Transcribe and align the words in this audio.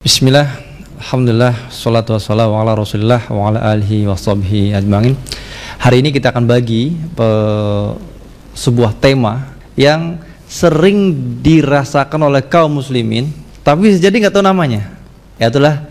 Bismillah, 0.00 0.48
Alhamdulillah, 0.96 1.68
salatu 1.68 2.16
wassalamu 2.16 2.56
ala 2.56 2.72
rasulillah 2.72 3.20
wa 3.28 3.52
ala 3.52 3.60
alihi 3.76 4.08
wa 4.08 4.16
sahbihi 4.16 4.72
Hari 5.76 5.96
ini 6.00 6.08
kita 6.08 6.32
akan 6.32 6.48
bagi 6.48 6.96
sebuah 8.56 8.96
tema 8.96 9.52
yang 9.76 10.16
sering 10.48 11.12
dirasakan 11.44 12.32
oleh 12.32 12.40
kaum 12.48 12.80
muslimin 12.80 13.28
Tapi 13.60 14.00
jadi 14.00 14.16
nggak 14.16 14.32
tahu 14.32 14.40
namanya 14.40 14.88
Yaitulah 15.36 15.84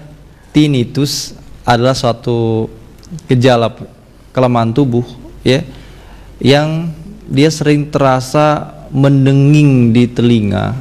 tinnitus 0.58 1.38
adalah 1.62 1.94
suatu 1.94 2.66
gejala 3.30 3.78
kelemahan 4.34 4.74
tubuh 4.74 5.06
ya 5.46 5.62
Yang 6.42 6.98
dia 7.30 7.54
sering 7.54 7.94
terasa 7.94 8.74
mendenging 8.90 9.94
di 9.94 10.10
telinga 10.10 10.74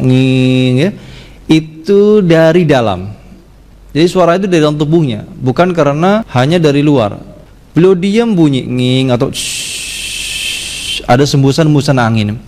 nging 0.00 0.74
ya 0.80 0.90
itu 1.90 2.22
dari 2.22 2.62
dalam. 2.62 3.10
Jadi 3.90 4.06
suara 4.06 4.38
itu 4.38 4.46
dari 4.46 4.62
dalam 4.62 4.78
tubuhnya, 4.78 5.26
bukan 5.26 5.74
karena 5.74 6.22
hanya 6.30 6.62
dari 6.62 6.86
luar. 6.86 7.18
Beliau 7.74 7.98
diam 7.98 8.30
bunyi 8.38 8.62
nging 8.62 9.10
atau 9.10 9.34
shhh, 9.34 11.02
ada 11.10 11.26
sembusan-sembusan 11.26 11.98
angin. 11.98 12.38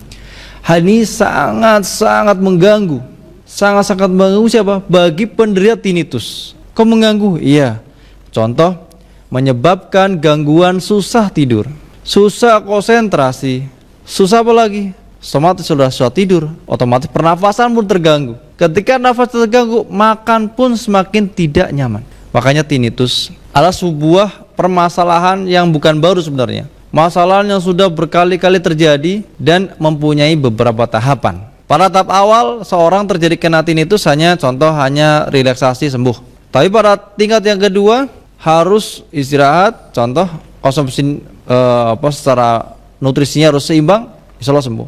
Hal 0.63 0.79
ini 0.79 1.03
sangat-sangat 1.03 2.39
mengganggu. 2.39 3.03
Sangat-sangat 3.43 4.07
mengganggu 4.07 4.47
siapa? 4.47 4.79
Bagi 4.87 5.27
penderita 5.27 5.75
tinnitus. 5.75 6.55
Kok 6.71 6.87
mengganggu? 6.87 7.43
Iya. 7.43 7.83
Contoh, 8.31 8.79
menyebabkan 9.27 10.15
gangguan 10.15 10.79
susah 10.79 11.27
tidur, 11.27 11.67
susah 12.07 12.63
konsentrasi, 12.63 13.67
susah 14.07 14.39
apa 14.39 14.55
lagi? 14.55 14.95
Otomatis 15.19 15.67
sudah 15.67 15.91
susah 15.91 16.11
tidur, 16.11 16.47
otomatis 16.63 17.11
pernafasan 17.11 17.75
pun 17.75 17.83
terganggu. 17.83 18.39
Ketika 18.53 19.01
nafas 19.01 19.33
terganggu, 19.33 19.81
makan 19.89 20.45
pun 20.45 20.77
semakin 20.77 21.25
tidak 21.25 21.73
nyaman. 21.73 22.05
Makanya 22.29 22.61
tinnitus 22.61 23.33
adalah 23.49 23.73
sebuah 23.73 24.53
permasalahan 24.53 25.45
yang 25.49 25.69
bukan 25.69 25.97
baru 25.97 26.21
sebenarnya. 26.21 26.69
Masalah 26.93 27.41
yang 27.41 27.57
sudah 27.57 27.89
berkali-kali 27.89 28.61
terjadi 28.61 29.25
dan 29.41 29.73
mempunyai 29.81 30.37
beberapa 30.37 30.85
tahapan. 30.85 31.41
Pada 31.65 31.89
tahap 31.89 32.13
awal, 32.13 32.61
seorang 32.61 33.09
terjadi 33.09 33.33
kena 33.33 33.65
tinnitus 33.65 34.05
hanya 34.05 34.37
contoh 34.37 34.69
hanya 34.77 35.25
relaksasi 35.33 35.89
sembuh. 35.89 36.13
Tapi 36.53 36.69
pada 36.69 36.93
tingkat 36.93 37.41
yang 37.49 37.57
kedua, 37.57 38.05
harus 38.37 39.01
istirahat, 39.09 39.89
contoh 39.89 40.29
konsumsi 40.61 41.17
eh, 41.49 41.85
apa 41.97 42.13
secara 42.13 42.77
nutrisinya 43.01 43.49
harus 43.49 43.65
seimbang, 43.65 44.13
insya 44.37 44.53
Allah 44.53 44.67
sembuh. 44.69 44.87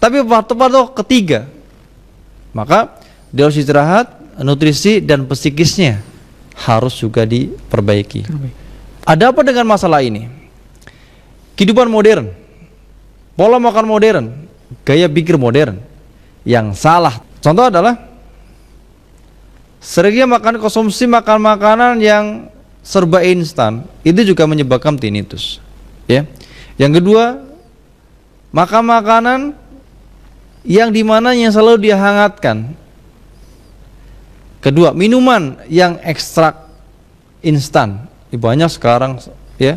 Tapi 0.00 0.24
pada 0.24 0.80
ketiga, 0.96 1.44
maka 2.56 3.01
dia 3.32 3.48
harus 3.48 3.56
istirahat, 3.56 4.12
nutrisi 4.44 5.00
dan 5.00 5.24
psikisnya 5.24 6.04
harus 6.52 6.94
juga 7.00 7.24
diperbaiki. 7.24 8.28
Ada 9.02 9.32
apa 9.32 9.40
dengan 9.42 9.66
masalah 9.66 10.04
ini? 10.04 10.28
Kehidupan 11.56 11.88
modern, 11.88 12.28
pola 13.34 13.56
makan 13.56 13.88
modern, 13.88 14.24
gaya 14.84 15.08
pikir 15.08 15.40
modern 15.40 15.80
yang 16.44 16.76
salah. 16.76 17.18
Contoh 17.42 17.66
adalah 17.66 17.98
seringnya 19.82 20.28
makan 20.28 20.62
konsumsi 20.62 21.08
makan 21.10 21.42
makanan 21.42 21.98
yang 21.98 22.52
serba 22.84 23.24
instan, 23.24 23.86
itu 24.06 24.22
juga 24.22 24.46
menyebabkan 24.46 24.94
tinnitus. 24.94 25.58
Ya. 26.06 26.28
Yang 26.76 27.02
kedua, 27.02 27.40
makan 28.52 28.82
makanan 28.86 29.40
yang 30.62 30.94
di 30.94 31.02
mana 31.02 31.34
yang 31.34 31.50
selalu 31.50 31.90
dihangatkan. 31.90 32.74
Kedua, 34.62 34.94
minuman 34.94 35.58
yang 35.66 35.98
ekstrak 36.06 36.70
instan. 37.42 38.06
Banyak 38.32 38.70
sekarang 38.70 39.18
ya, 39.58 39.76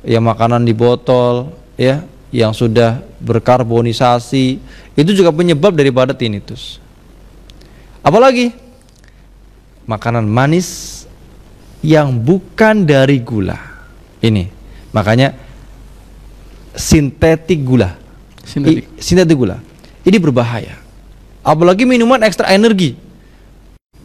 ya 0.00 0.18
makanan 0.22 0.64
di 0.64 0.72
botol, 0.72 1.52
ya, 1.76 2.06
yang 2.32 2.56
sudah 2.56 3.02
berkarbonisasi, 3.20 4.62
itu 4.96 5.10
juga 5.12 5.34
penyebab 5.34 5.76
daripada 5.76 6.16
tinnitus. 6.16 6.80
Apalagi 8.00 8.56
makanan 9.84 10.24
manis 10.24 11.02
yang 11.84 12.14
bukan 12.14 12.86
dari 12.86 13.20
gula. 13.20 13.58
Ini, 14.22 14.48
makanya 14.94 15.34
sintetik 16.72 17.60
gula. 17.60 17.98
Sintetik. 18.46 18.86
I, 18.86 19.02
sintetik 19.02 19.36
gula 19.36 19.60
ini 20.02 20.18
berbahaya. 20.18 20.78
Apalagi 21.42 21.86
minuman 21.86 22.22
ekstra 22.22 22.50
energi. 22.50 22.98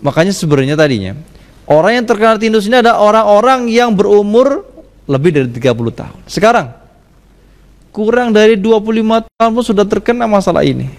Makanya 0.01 0.33
sebenarnya 0.33 0.77
tadinya 0.77 1.17
orang 1.65 2.01
yang 2.01 2.05
terkena 2.05 2.37
tinnitus 2.37 2.69
ini 2.69 2.79
ada 2.79 3.01
orang-orang 3.01 3.67
yang 3.67 3.91
berumur 3.91 4.63
lebih 5.09 5.33
dari 5.33 5.49
30 5.49 5.73
tahun. 5.93 6.19
Sekarang 6.27 6.67
kurang 7.89 8.29
dari 8.29 8.59
25 8.59 9.25
tahun 9.25 9.51
pun 9.51 9.63
sudah 9.65 9.85
terkena 9.87 10.29
masalah 10.29 10.61
ini. 10.61 10.91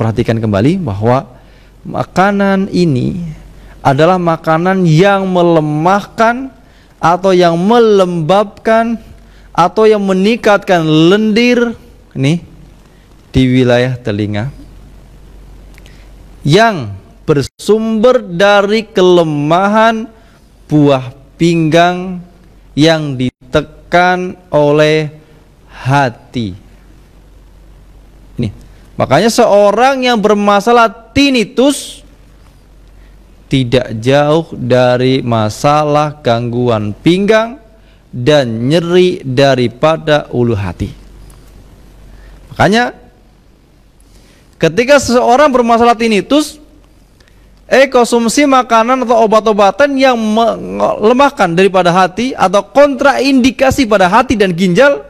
Perhatikan 0.00 0.40
kembali 0.40 0.80
bahwa 0.80 1.28
makanan 1.84 2.72
ini 2.72 3.20
adalah 3.84 4.16
makanan 4.16 4.88
yang 4.88 5.28
melemahkan 5.28 6.52
atau 7.00 7.32
yang 7.32 7.56
melembabkan 7.56 9.00
atau 9.52 9.84
yang 9.88 10.00
meningkatkan 10.04 10.84
lendir 10.84 11.76
nih 12.12 12.44
di 13.32 13.42
wilayah 13.48 13.96
telinga 13.96 14.52
yang 16.44 16.99
bersumber 17.30 18.18
dari 18.18 18.82
kelemahan 18.90 20.10
buah 20.66 21.14
pinggang 21.38 22.18
yang 22.74 23.14
ditekan 23.14 24.34
oleh 24.50 25.14
hati. 25.70 26.58
Ini, 28.34 28.50
makanya 28.98 29.30
seorang 29.30 30.02
yang 30.02 30.18
bermasalah 30.18 30.90
tinnitus 31.14 32.02
tidak 33.46 33.94
jauh 34.02 34.50
dari 34.58 35.22
masalah 35.22 36.18
gangguan 36.18 36.90
pinggang 36.98 37.62
dan 38.10 38.66
nyeri 38.66 39.22
daripada 39.22 40.26
ulu 40.34 40.58
hati. 40.58 40.90
Makanya 42.50 42.98
Ketika 44.60 45.00
seseorang 45.00 45.48
bermasalah 45.48 45.96
tinnitus, 45.96 46.59
eh 47.70 47.86
konsumsi 47.86 48.50
makanan 48.50 49.06
atau 49.06 49.22
obat-obatan 49.22 49.94
yang 49.94 50.18
melemahkan 50.18 51.54
daripada 51.54 51.94
hati 51.94 52.34
atau 52.34 52.66
kontraindikasi 52.66 53.86
pada 53.86 54.10
hati 54.10 54.34
dan 54.34 54.50
ginjal, 54.50 55.06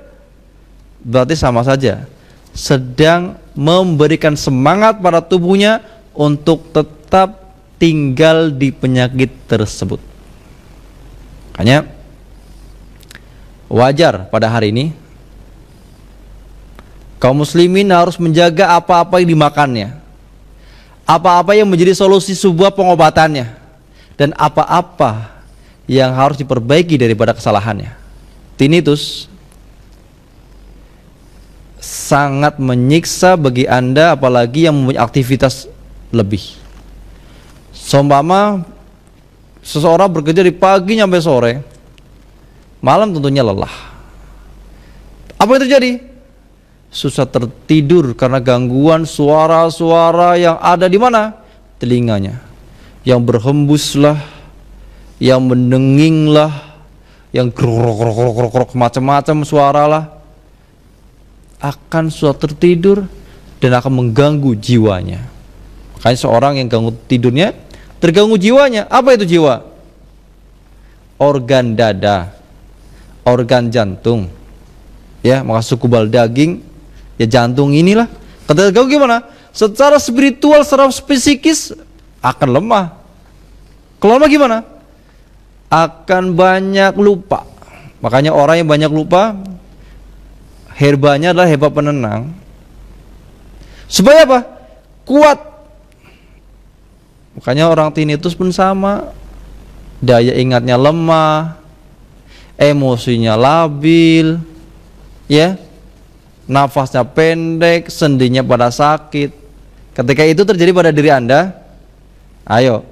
berarti 1.01 1.33
sama 1.33 1.65
saja 1.65 2.05
sedang 2.53 3.41
memberikan 3.57 4.37
semangat 4.37 5.01
pada 5.01 5.25
tubuhnya 5.25 5.81
untuk 6.13 6.69
tetap 6.77 7.57
tinggal 7.81 8.53
di 8.53 8.69
penyakit 8.69 9.33
tersebut. 9.49 10.03
Makanya 11.57 11.89
wajar 13.73 14.29
pada 14.29 14.53
hari 14.53 14.69
ini 14.69 14.87
Kaum 17.21 17.45
muslimin 17.45 17.93
harus 17.93 18.17
menjaga 18.17 18.81
apa-apa 18.81 19.21
yang 19.21 19.37
dimakannya. 19.37 19.93
Apa-apa 21.11 21.59
yang 21.59 21.67
menjadi 21.67 21.91
solusi 21.99 22.39
sebuah 22.39 22.71
pengobatannya. 22.71 23.59
Dan 24.15 24.31
apa-apa 24.39 25.43
yang 25.91 26.15
harus 26.15 26.39
diperbaiki 26.39 26.95
daripada 26.95 27.35
kesalahannya. 27.35 27.91
Tinnitus 28.55 29.27
sangat 31.81 32.61
menyiksa 32.61 33.35
bagi 33.35 33.65
Anda 33.67 34.15
apalagi 34.15 34.69
yang 34.69 34.77
mempunyai 34.77 35.01
aktivitas 35.01 35.67
lebih. 36.13 36.45
Seumpama 37.73 38.63
seseorang 39.65 40.13
bekerja 40.13 40.45
di 40.45 40.53
pagi 40.53 41.01
sampai 41.01 41.21
sore, 41.25 41.53
malam 42.85 43.11
tentunya 43.11 43.41
lelah. 43.41 43.73
Apa 45.41 45.57
yang 45.57 45.63
terjadi? 45.65 46.10
Susah 46.91 47.25
tertidur 47.25 48.19
karena 48.19 48.43
gangguan 48.43 49.07
suara-suara 49.07 50.35
yang 50.37 50.59
ada 50.59 50.91
di 50.91 50.99
mana? 50.99 51.39
Telinganya. 51.79 52.43
Yang 53.07 53.21
berhembuslah, 53.33 54.19
yang 55.23 55.47
mendenginglah, 55.47 56.51
yang 57.31 57.49
grok 57.49 58.75
macam-macam 58.75 59.47
suara 59.47 59.87
lah 59.87 60.05
akan 61.63 62.11
susah 62.11 62.35
tertidur 62.37 63.07
dan 63.63 63.71
akan 63.79 63.93
mengganggu 64.05 64.53
jiwanya. 64.59 65.25
Makanya 65.97 66.19
seorang 66.19 66.53
yang 66.59 66.69
ganggu 66.69 66.93
tidurnya 67.07 67.55
terganggu 68.03 68.37
jiwanya. 68.37 68.91
Apa 68.91 69.15
itu 69.15 69.39
jiwa? 69.39 69.65
Organ 71.21 71.77
dada, 71.77 72.33
organ 73.29 73.69
jantung, 73.69 74.33
ya 75.21 75.45
maka 75.45 75.61
suku 75.61 75.85
bal 75.85 76.09
daging 76.09 76.70
ya 77.21 77.29
jantung 77.29 77.77
inilah 77.77 78.09
kata 78.49 78.73
kau 78.73 78.89
gimana 78.89 79.29
secara 79.53 80.01
spiritual 80.01 80.65
secara 80.65 80.89
psikis 80.89 81.77
akan 82.25 82.49
lemah. 82.57 82.97
Kalau 84.01 84.17
lemah 84.17 84.31
gimana? 84.33 84.59
Akan 85.69 86.33
banyak 86.33 86.97
lupa. 86.97 87.45
Makanya 88.01 88.33
orang 88.33 88.65
yang 88.65 88.69
banyak 88.69 88.93
lupa 88.93 89.37
herbanya 90.81 91.37
adalah 91.37 91.49
herba 91.49 91.69
penenang. 91.69 92.33
Supaya 93.85 94.25
apa? 94.25 94.41
Kuat. 95.05 95.39
Makanya 97.37 97.69
orang 97.69 97.93
tinnitus 97.93 98.33
pun 98.33 98.49
sama. 98.51 99.13
Daya 100.01 100.33
ingatnya 100.33 100.81
lemah, 100.81 101.61
emosinya 102.57 103.37
labil, 103.37 104.41
ya, 105.29 105.61
nafasnya 106.51 107.07
pendek, 107.07 107.87
sendinya 107.87 108.43
pada 108.43 108.75
sakit. 108.75 109.31
Ketika 109.95 110.23
itu 110.27 110.43
terjadi 110.43 110.71
pada 110.75 110.91
diri 110.91 111.15
Anda, 111.15 111.55
ayo 112.51 112.83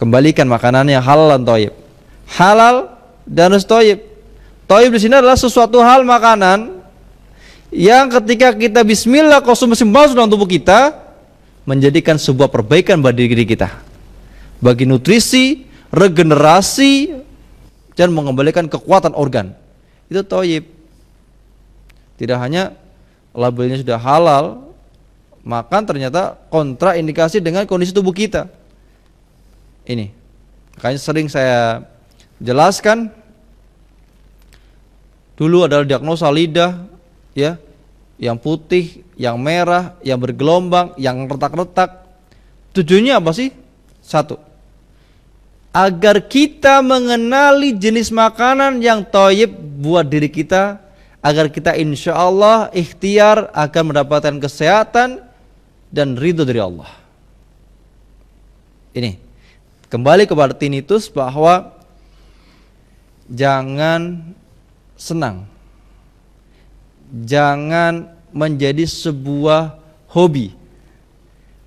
kembalikan 0.00 0.48
makanan 0.48 0.88
yang 0.88 1.04
halal 1.04 1.36
dan 1.36 1.42
toyib. 1.44 1.72
Halal 2.32 2.88
dan 3.28 3.52
toyib. 3.60 4.00
Toyib 4.64 4.90
di 4.96 5.00
sini 5.04 5.20
adalah 5.20 5.36
sesuatu 5.36 5.84
hal 5.84 6.08
makanan 6.08 6.80
yang 7.68 8.08
ketika 8.08 8.56
kita 8.56 8.80
bismillah 8.80 9.44
konsumsi 9.44 9.84
masuk 9.84 10.16
dalam 10.16 10.32
tubuh 10.32 10.48
kita 10.48 10.96
menjadikan 11.68 12.16
sebuah 12.16 12.48
perbaikan 12.48 13.00
bagi 13.00 13.28
diri 13.28 13.44
kita 13.44 13.92
bagi 14.62 14.86
nutrisi, 14.86 15.66
regenerasi 15.90 17.18
dan 17.98 18.14
mengembalikan 18.14 18.70
kekuatan 18.70 19.12
organ 19.12 19.52
itu 20.06 20.22
toyib 20.22 20.64
tidak 22.22 22.38
hanya 22.38 22.78
labelnya 23.34 23.82
sudah 23.82 23.98
halal 23.98 24.70
maka 25.42 25.82
ternyata 25.82 26.38
kontraindikasi 26.54 27.42
dengan 27.42 27.66
kondisi 27.66 27.90
tubuh 27.90 28.14
kita 28.14 28.46
ini 29.90 30.14
makanya 30.78 31.00
sering 31.02 31.26
saya 31.26 31.82
jelaskan 32.38 33.10
dulu 35.34 35.66
adalah 35.66 35.82
diagnosa 35.82 36.30
lidah 36.30 36.86
ya 37.34 37.58
yang 38.22 38.38
putih, 38.38 39.02
yang 39.18 39.34
merah, 39.42 39.98
yang 40.06 40.22
bergelombang, 40.22 40.94
yang 40.94 41.26
retak-retak. 41.26 42.06
Tujuannya 42.70 43.18
apa 43.18 43.34
sih? 43.34 43.50
Satu, 43.98 44.38
agar 45.74 46.22
kita 46.30 46.78
mengenali 46.86 47.74
jenis 47.74 48.14
makanan 48.14 48.78
yang 48.78 49.02
toyib 49.02 49.50
buat 49.82 50.06
diri 50.06 50.30
kita, 50.30 50.78
agar 51.22 51.48
kita 51.48 51.78
insya 51.78 52.18
Allah 52.18 52.68
ikhtiar 52.74 53.48
akan 53.54 53.94
mendapatkan 53.94 54.36
kesehatan 54.42 55.22
dan 55.88 56.18
ridho 56.18 56.42
dari 56.42 56.58
Allah. 56.58 56.90
Ini 58.92 59.16
kembali 59.88 60.26
kepada 60.28 60.52
tinnitus 60.52 61.08
bahwa 61.08 61.72
jangan 63.30 64.34
senang 64.98 65.52
jangan 67.12 68.08
menjadi 68.32 68.88
sebuah 68.88 69.76
hobi. 70.08 70.56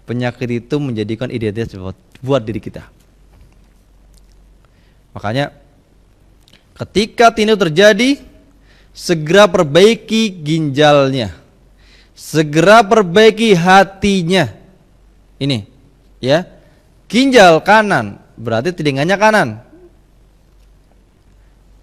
Penyakit 0.09 0.65
itu 0.65 0.75
menjadikan 0.81 1.29
identitas 1.29 1.77
buat, 1.77 1.97
buat 2.21 2.41
diri 2.41 2.61
kita. 2.61 2.85
Makanya 5.13 5.53
ketika 6.77 7.33
tinju 7.33 7.57
terjadi, 7.57 8.21
segera 8.95 9.51
perbaiki 9.51 10.31
ginjalnya. 10.31 11.35
Segera 12.15 12.79
perbaiki 12.79 13.51
hatinya. 13.51 14.47
Ini, 15.35 15.67
ya. 16.23 16.47
Ginjal 17.11 17.59
kanan 17.61 18.23
berarti 18.39 18.71
telinganya 18.71 19.19
kanan. 19.19 19.59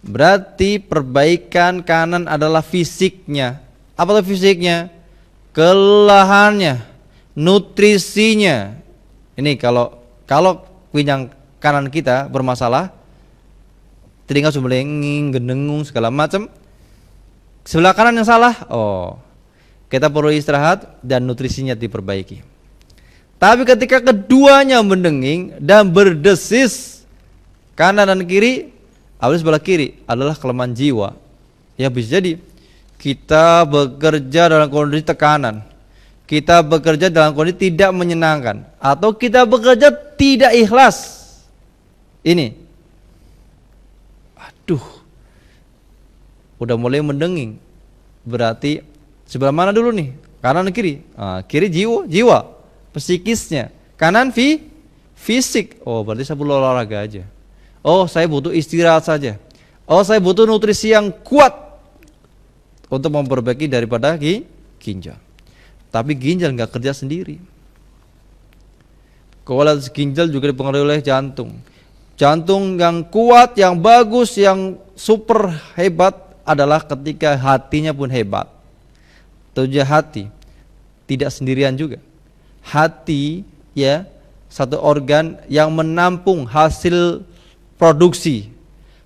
Berarti 0.03 0.83
perbaikan 0.83 1.85
kanan 1.85 2.27
adalah 2.27 2.65
fisiknya. 2.65 3.63
Apa 3.95 4.19
itu 4.19 4.35
fisiknya? 4.35 4.91
Kelelahannya, 5.55 6.83
nutrisinya. 7.37 8.75
Ini 9.39 9.55
kalau 9.61 9.95
kalau 10.27 10.65
pinjang 10.91 11.31
kanan 11.63 11.87
kita 11.87 12.27
bermasalah, 12.27 12.91
telinga 14.27 14.51
sumbelenging, 14.51 15.39
gendengung 15.39 15.87
segala 15.87 16.11
macam. 16.11 16.51
Sebelah 17.63 17.95
kanan 17.95 18.19
yang 18.19 18.27
salah, 18.27 18.55
oh 18.69 19.19
kita 19.87 20.09
perlu 20.09 20.33
istirahat 20.33 20.99
dan 21.05 21.23
nutrisinya 21.23 21.77
diperbaiki. 21.77 22.43
Tapi 23.39 23.63
ketika 23.67 23.99
keduanya 24.03 24.83
mendenging 24.83 25.59
dan 25.59 25.91
berdesis 25.91 27.03
kanan 27.75 28.07
dan 28.07 28.23
kiri 28.23 28.73
Apalagi 29.23 29.39
sebelah 29.39 29.63
kiri 29.63 29.89
adalah 30.03 30.35
kelemahan 30.35 30.75
jiwa. 30.75 31.15
Ya 31.79 31.87
bisa 31.87 32.19
jadi 32.19 32.43
kita 32.99 33.63
bekerja 33.71 34.51
dalam 34.51 34.67
kondisi 34.67 35.07
tekanan. 35.07 35.63
Kita 36.27 36.59
bekerja 36.67 37.07
dalam 37.07 37.31
kondisi 37.31 37.71
tidak 37.71 37.95
menyenangkan 37.95 38.67
atau 38.83 39.15
kita 39.15 39.47
bekerja 39.47 39.95
tidak 40.19 40.59
ikhlas. 40.59 41.23
Ini. 42.27 42.51
Aduh. 44.35 45.02
Udah 46.63 46.79
mulai 46.79 47.03
mendenging. 47.03 47.59
Berarti 48.23 48.87
sebelah 49.27 49.51
mana 49.51 49.75
dulu 49.75 49.91
nih? 49.91 50.15
Kanan 50.39 50.71
kiri? 50.71 51.03
Nah, 51.19 51.43
kiri 51.43 51.67
jiwa, 51.67 52.07
jiwa, 52.07 52.39
psikisnya. 52.95 53.75
Kanan 53.99 54.31
fi 54.31 54.63
fisik. 55.19 55.83
Oh, 55.83 56.07
berarti 56.07 56.23
saya 56.23 56.39
perlu 56.39 56.55
olahraga 56.55 57.03
aja. 57.03 57.27
Oh, 57.83 58.07
saya 58.07 58.31
butuh 58.31 58.55
istirahat 58.55 59.03
saja. 59.03 59.43
Oh, 59.91 60.07
saya 60.07 60.23
butuh 60.23 60.47
nutrisi 60.47 60.95
yang 60.95 61.11
kuat 61.27 61.51
untuk 62.87 63.11
memperbaiki 63.11 63.67
daripada 63.67 64.15
ginjal. 64.79 65.19
Tapi 65.91 66.15
ginjal 66.15 66.55
nggak 66.55 66.79
kerja 66.79 66.95
sendiri. 66.95 67.43
Kualitas 69.43 69.91
ginjal 69.91 70.31
juga 70.31 70.55
dipengaruhi 70.55 70.87
oleh 70.87 71.03
jantung. 71.03 71.59
Jantung 72.15 72.79
yang 72.79 73.03
kuat, 73.11 73.59
yang 73.59 73.83
bagus, 73.83 74.39
yang 74.39 74.79
super 74.95 75.51
hebat 75.75 76.22
adalah 76.43 76.83
ketika 76.83 77.35
hatinya 77.39 77.95
pun 77.95 78.11
hebat. 78.11 78.47
Tujuh 79.53 79.85
hati 79.85 80.29
tidak 81.07 81.31
sendirian 81.31 81.75
juga. 81.77 82.01
Hati 82.63 83.43
ya 83.77 84.07
satu 84.53 84.77
organ 84.77 85.41
yang 85.49 85.73
menampung 85.73 86.45
hasil 86.45 87.25
produksi 87.81 88.53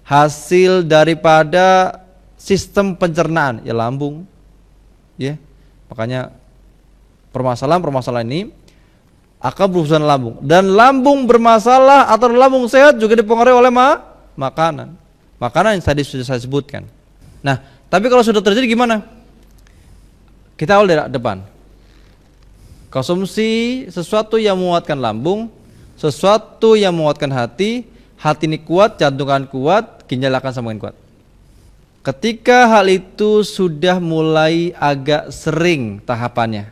hasil 0.03 0.87
daripada 0.87 1.99
sistem 2.35 2.95
pencernaan 2.95 3.63
ya 3.63 3.75
lambung 3.75 4.27
ya 5.19 5.39
makanya 5.91 6.35
permasalahan-permasalahan 7.35 8.27
ini 8.27 8.43
akan 9.43 9.67
berurusan 9.71 10.03
lambung 10.03 10.37
dan 10.43 10.67
lambung 10.67 11.27
bermasalah 11.27 12.11
atau 12.11 12.27
lambung 12.31 12.67
sehat 12.67 12.99
juga 12.99 13.19
dipengaruhi 13.19 13.55
oleh 13.55 13.71
ma 13.71 14.03
makanan 14.39 14.95
makanan 15.39 15.79
yang 15.79 15.83
tadi 15.83 16.03
sudah 16.03 16.27
saya 16.27 16.43
sebutkan 16.43 16.87
nah 17.47 17.63
tapi 17.87 18.11
kalau 18.11 18.27
sudah 18.27 18.43
terjadi 18.43 18.67
gimana? 18.67 19.07
Kita 20.59 20.75
awal 20.75 20.91
dari 20.91 21.07
depan. 21.07 21.47
Konsumsi 22.91 23.85
sesuatu 23.87 24.41
yang 24.41 24.59
menguatkan 24.59 24.99
lambung 24.99 25.53
sesuatu 25.97 26.77
yang 26.77 26.93
menguatkan 26.93 27.33
hati 27.33 27.89
hati 28.21 28.45
ini 28.45 28.61
kuat, 28.61 29.01
jantung 29.01 29.29
akan 29.29 29.49
kuat, 29.49 30.05
ginjal 30.05 30.33
akan 30.37 30.53
semakin 30.53 30.79
kuat. 30.81 30.97
Ketika 32.05 32.71
hal 32.71 32.87
itu 32.87 33.43
sudah 33.43 33.99
mulai 33.99 34.71
agak 34.79 35.33
sering 35.35 35.99
tahapannya, 36.05 36.71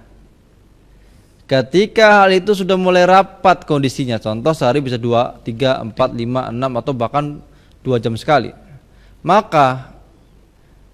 ketika 1.51 2.23
hal 2.23 2.31
itu 2.37 2.55
sudah 2.55 2.79
mulai 2.79 3.03
rapat 3.03 3.67
kondisinya, 3.67 4.23
contoh 4.23 4.55
sehari 4.55 4.79
bisa 4.79 4.95
2, 4.95 5.43
3, 5.43 5.83
4, 5.91 6.15
5, 6.15 6.55
6 6.55 6.81
atau 6.81 6.93
bahkan 6.95 7.25
2 7.83 7.99
jam 7.99 8.15
sekali, 8.15 8.55
maka 9.27 9.94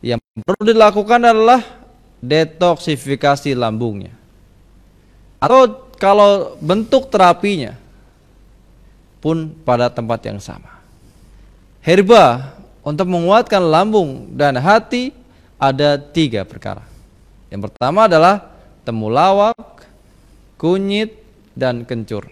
yang 0.00 0.20
perlu 0.44 0.72
dilakukan 0.72 1.20
adalah 1.20 1.60
detoksifikasi 2.20 3.56
lambungnya. 3.56 4.12
Atau 5.40 5.92
kalau 5.96 6.56
bentuk 6.60 7.08
terapinya 7.12 7.76
pun 9.20 9.52
pada 9.64 9.92
tempat 9.92 10.20
yang 10.24 10.40
sama. 10.40 10.80
Herba 11.80 12.56
untuk 12.80 13.08
menguatkan 13.08 13.60
lambung 13.60 14.32
dan 14.36 14.56
hati 14.56 15.12
ada 15.60 16.00
tiga 16.00 16.44
perkara. 16.44 16.84
Yang 17.52 17.68
pertama 17.68 18.08
adalah 18.08 18.48
temulawak, 18.84 19.84
kunyit, 20.56 21.20
dan 21.52 21.84
kencur. 21.84 22.28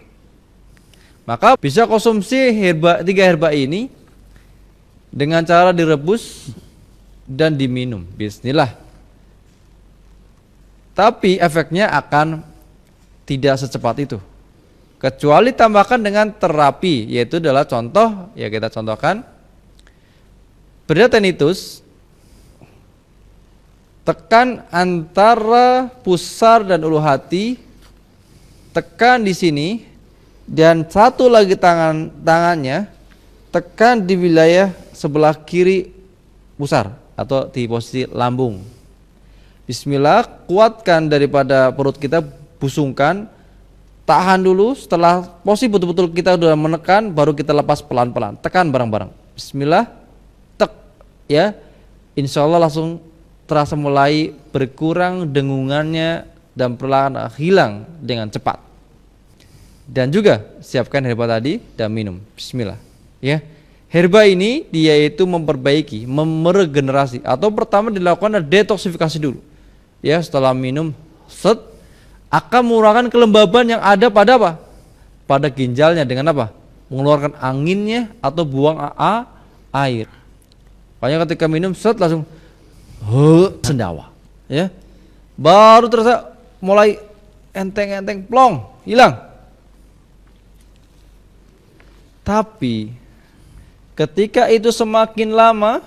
Maka 1.29 1.53
bisa 1.61 1.85
konsumsi 1.85 2.49
herba 2.49 3.05
tiga 3.05 3.21
herba 3.21 3.53
ini 3.53 3.93
dengan 5.13 5.45
cara 5.45 5.69
direbus 5.69 6.49
dan 7.29 7.53
diminum. 7.53 8.01
Bismillah. 8.17 8.73
Tapi 10.97 11.37
efeknya 11.37 11.93
akan 11.93 12.41
tidak 13.29 13.61
secepat 13.61 14.09
itu. 14.09 14.17
kecuali 14.99 15.55
tambahkan 15.55 15.95
dengan 15.95 16.27
terapi 16.27 17.07
yaitu 17.07 17.39
adalah 17.39 17.63
contoh 17.63 18.35
ya 18.35 18.51
kita 18.51 18.67
contohkan 18.67 19.23
berita 20.83 21.15
tinnitus 21.15 21.79
tekan 24.03 24.67
antara 24.67 25.87
pusar 26.03 26.67
dan 26.67 26.83
ulu 26.83 26.99
hati 26.99 27.55
tekan 28.75 29.23
di 29.23 29.31
sini 29.31 29.87
dan 30.43 30.83
satu 30.83 31.31
lagi 31.31 31.55
tangan 31.55 32.11
tangannya 32.19 32.91
tekan 33.55 34.03
di 34.03 34.19
wilayah 34.19 34.75
sebelah 34.91 35.31
kiri 35.31 35.95
pusar 36.59 36.91
atau 37.19 37.51
di 37.51 37.67
posisi 37.67 38.07
lambung 38.07 38.63
Bismillah 39.67 40.47
kuatkan 40.49 41.11
daripada 41.11 41.69
perut 41.69 41.99
kita 41.99 42.23
busungkan 42.57 43.29
tahan 44.07 44.41
dulu 44.41 44.73
setelah 44.73 45.27
posisi 45.45 45.69
betul-betul 45.69 46.09
kita 46.09 46.39
sudah 46.39 46.57
menekan 46.57 47.13
baru 47.13 47.35
kita 47.35 47.53
lepas 47.53 47.83
pelan-pelan 47.83 48.39
tekan 48.41 48.71
bareng-bareng 48.71 49.11
Bismillah 49.37 49.85
tek 50.57 50.71
ya 51.29 51.53
Insya 52.19 52.43
Allah 52.43 52.67
langsung 52.67 52.99
terasa 53.47 53.79
mulai 53.79 54.35
berkurang 54.51 55.23
dengungannya 55.23 56.27
dan 56.51 56.75
perlahan 56.75 57.15
hilang 57.39 57.87
dengan 58.03 58.27
cepat. 58.27 58.59
Dan 59.89 60.11
juga 60.11 60.45
siapkan 60.61 61.01
herba 61.01 61.25
tadi 61.25 61.57
dan 61.79 61.89
minum. 61.89 62.19
Bismillah. 62.35 62.77
Ya. 63.23 63.39
Herba 63.89 64.29
ini 64.29 64.69
dia 64.69 64.93
itu 65.01 65.25
memperbaiki, 65.25 66.05
meregenerasi 66.05 67.25
atau 67.25 67.49
pertama 67.49 67.89
dilakukan 67.89 68.37
detoksifikasi 68.45 69.17
dulu. 69.17 69.41
Ya, 69.99 70.21
setelah 70.21 70.53
minum 70.53 70.93
set 71.25 71.57
akan 72.29 72.61
mengurangkan 72.69 73.05
kelembaban 73.09 73.65
yang 73.65 73.81
ada 73.81 74.13
pada 74.13 74.37
apa? 74.37 74.51
Pada 75.25 75.49
ginjalnya 75.49 76.05
dengan 76.05 76.29
apa? 76.29 76.53
Mengeluarkan 76.93 77.33
anginnya 77.41 78.13
atau 78.21 78.45
buang 78.45 78.77
a 78.77 79.25
air. 79.73 80.05
Makanya 81.01 81.25
ketika 81.25 81.49
minum 81.49 81.73
set 81.73 81.97
langsung 81.97 82.29
he 82.99 83.31
sendawa 83.63 84.11
ya 84.51 84.67
baru 85.39 85.87
terasa 85.87 86.35
mulai 86.59 86.99
enteng-enteng 87.55 88.27
plong 88.27 88.67
hilang 88.83 89.15
tapi 92.27 92.91
ketika 93.99 94.47
itu 94.47 94.71
semakin 94.71 95.35
lama 95.35 95.83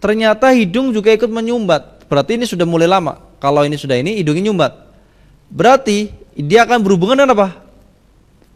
ternyata 0.00 0.48
hidung 0.56 0.96
juga 0.96 1.12
ikut 1.12 1.28
menyumbat 1.28 2.08
berarti 2.08 2.40
ini 2.40 2.48
sudah 2.48 2.64
mulai 2.64 2.88
lama 2.88 3.20
kalau 3.36 3.60
ini 3.68 3.76
sudah 3.76 4.00
ini 4.00 4.16
hidungnya 4.16 4.48
nyumbat 4.48 4.72
berarti 5.52 6.08
dia 6.32 6.64
akan 6.64 6.80
berhubungan 6.80 7.20
dengan 7.20 7.36
apa 7.36 7.60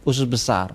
usus 0.01 0.25
besar 0.25 0.73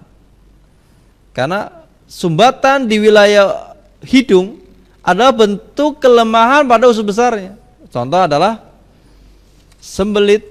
karena 1.34 1.82
sumbatan 2.06 2.86
di 2.86 3.02
wilayah 3.02 3.74
hidung 4.06 4.62
adalah 5.04 5.34
bentuk 5.34 6.00
kelemahan 6.00 6.64
pada 6.64 6.88
usus 6.88 7.04
besarnya. 7.04 7.58
Contoh 7.92 8.24
adalah 8.24 8.62
sembelit 9.82 10.46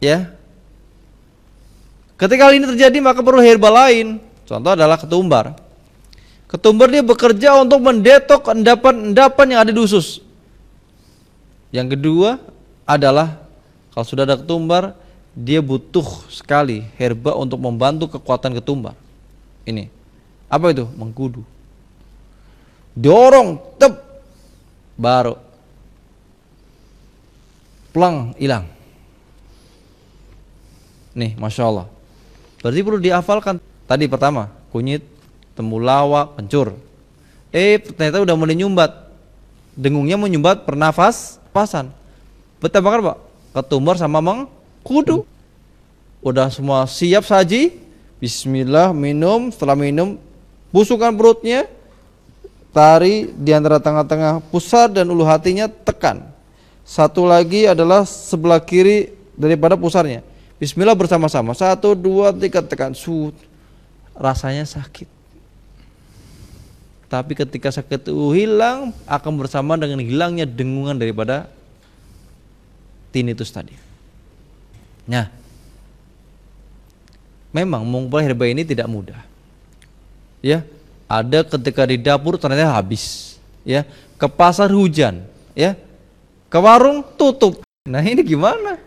ya. 0.00 0.32
Ketika 2.18 2.48
hal 2.50 2.58
ini 2.58 2.66
terjadi 2.66 2.98
maka 2.98 3.20
perlu 3.20 3.44
herba 3.44 3.68
lain. 3.70 4.18
Contoh 4.48 4.74
adalah 4.74 4.98
ketumbar. 4.98 5.54
Ketumbar 6.52 6.92
dia 6.92 7.00
bekerja 7.00 7.56
untuk 7.56 7.80
mendetok 7.80 8.52
endapan-endapan 8.52 9.46
yang 9.48 9.60
ada 9.64 9.72
di 9.72 9.80
usus. 9.80 10.20
Yang 11.72 11.96
kedua 11.96 12.36
adalah 12.84 13.40
kalau 13.96 14.04
sudah 14.04 14.28
ada 14.28 14.36
ketumbar, 14.36 14.92
dia 15.32 15.64
butuh 15.64 16.04
sekali 16.28 16.84
herba 17.00 17.32
untuk 17.32 17.56
membantu 17.56 18.20
kekuatan 18.20 18.52
ketumbar. 18.52 18.92
Ini. 19.64 19.88
Apa 20.52 20.76
itu? 20.76 20.84
Mengkudu 20.92 21.40
dorong 22.92 23.56
tep 23.80 23.92
baru 25.00 25.36
plang 27.92 28.36
hilang 28.36 28.68
nih 31.16 31.36
masya 31.36 31.68
Allah 31.68 31.86
berarti 32.60 32.80
perlu 32.84 33.00
dihafalkan 33.00 33.56
tadi 33.88 34.04
pertama 34.08 34.52
kunyit 34.72 35.04
temulawak 35.52 36.38
kencur 36.38 36.74
eh 37.52 37.80
ternyata 37.80 38.24
udah 38.24 38.36
mulai 38.36 38.56
nyumbat 38.56 38.90
dengungnya 39.76 40.20
menyumbat 40.20 40.64
pernafas 40.64 41.40
pasan 41.52 41.92
betapa 42.60 42.88
pak 43.00 43.18
ketumbar 43.52 43.96
sama 44.00 44.20
mengkudu 44.20 45.24
udah 46.24 46.48
semua 46.48 46.88
siap 46.88 47.26
saji 47.26 47.78
Bismillah 48.22 48.94
minum 48.94 49.50
setelah 49.50 49.74
minum 49.74 50.14
busukkan 50.70 51.10
perutnya 51.10 51.66
Tari 52.72 53.28
di 53.36 53.52
antara 53.52 53.76
tengah-tengah 53.76 54.40
pusat 54.48 54.96
dan 54.96 55.04
ulu 55.12 55.28
hatinya 55.28 55.68
tekan. 55.68 56.24
Satu 56.88 57.28
lagi 57.28 57.68
adalah 57.68 58.08
sebelah 58.08 58.56
kiri 58.64 59.12
daripada 59.36 59.76
pusarnya. 59.76 60.24
Bismillah 60.56 60.96
bersama-sama. 60.96 61.52
Satu, 61.52 61.92
dua, 61.92 62.32
tiga 62.32 62.64
tekan. 62.64 62.96
Sud. 62.96 63.36
Rasanya 64.16 64.64
sakit. 64.64 65.11
Tapi 67.12 67.36
ketika 67.36 67.68
sakit 67.68 68.08
itu 68.08 68.32
hilang, 68.32 68.88
akan 69.04 69.36
bersama 69.36 69.76
dengan 69.76 70.00
hilangnya 70.00 70.48
dengungan 70.48 70.96
daripada 70.96 71.44
tinnitus 73.12 73.52
tadi. 73.52 73.76
Nah, 75.04 75.28
memang 77.52 77.84
mengumpulkan 77.84 78.32
herba 78.32 78.48
ini 78.48 78.64
tidak 78.64 78.88
mudah. 78.88 79.20
Ya, 80.40 80.64
ada 81.04 81.44
ketika 81.44 81.84
di 81.84 82.00
dapur 82.00 82.40
ternyata 82.40 82.72
habis. 82.72 83.36
Ya 83.60 83.84
ke 84.16 84.24
pasar 84.32 84.72
hujan. 84.72 85.20
Ya 85.52 85.76
ke 86.48 86.56
warung 86.56 87.04
tutup. 87.20 87.60
Nah 87.84 88.00
ini 88.00 88.24
gimana? 88.24 88.80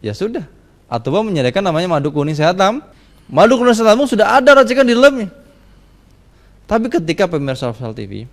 Ya 0.00 0.16
sudah. 0.16 0.48
Atau 0.88 1.12
menyediakan 1.12 1.60
namanya 1.60 2.00
madu 2.00 2.08
kuning 2.08 2.32
sehat 2.32 2.56
lam 2.56 2.80
madu 3.28 3.60
kuning 3.60 3.76
sehat 3.76 4.00
sudah 4.08 4.40
ada 4.40 4.64
racikan 4.64 4.88
di 4.88 4.96
dalamnya 4.96 5.28
tapi 6.70 6.86
ketika 6.86 7.26
pemirsa 7.26 7.74
Sal 7.74 7.90
TV 7.90 8.30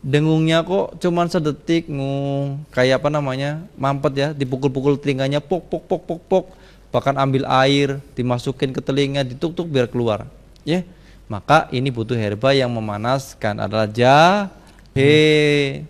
dengungnya 0.00 0.64
kok 0.64 0.96
cuman 0.96 1.28
sedetik 1.28 1.84
ngung 1.92 2.64
kayak 2.72 3.04
apa 3.04 3.12
namanya 3.12 3.60
mampet 3.76 4.12
ya 4.16 4.28
dipukul-pukul 4.32 4.96
telinganya 4.96 5.44
pok 5.44 5.68
pok 5.68 5.84
pok 5.84 6.02
pok 6.08 6.20
pok 6.24 6.44
bahkan 6.88 7.12
ambil 7.20 7.44
air 7.66 8.00
dimasukin 8.16 8.72
ke 8.72 8.80
telinga 8.80 9.20
dituk-tuk 9.20 9.68
biar 9.68 9.90
keluar 9.92 10.24
ya 10.64 10.80
maka 11.26 11.66
ini 11.74 11.90
butuh 11.90 12.14
herba 12.14 12.54
yang 12.54 12.70
memanaskan 12.70 13.58
adalah 13.58 13.90
jahe. 13.90 15.82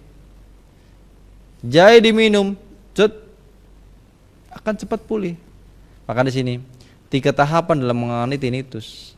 Jahe 1.61 1.97
diminum, 2.01 2.57
cet, 2.97 3.13
akan 4.49 4.75
cepat 4.81 5.01
pulih. 5.05 5.37
Maka 6.09 6.25
di 6.25 6.33
sini 6.33 6.55
tiga 7.13 7.37
tahapan 7.37 7.85
dalam 7.85 7.97
mengalami 8.01 8.41
tinnitus. 8.41 9.16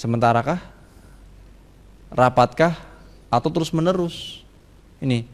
Sementarakah? 0.00 0.64
Rapatkah? 2.08 2.72
Atau 3.28 3.52
terus 3.52 3.68
menerus? 3.68 4.40
Ini. 4.96 5.28